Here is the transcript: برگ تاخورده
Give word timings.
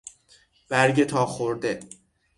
برگ 0.69 1.03
تاخورده 1.03 1.79